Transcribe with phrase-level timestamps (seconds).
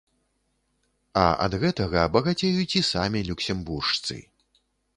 [1.23, 4.21] А ад гэтага багацеюць і самі люксембуржцы.